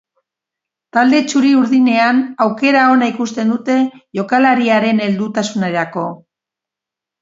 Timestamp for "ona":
2.95-3.11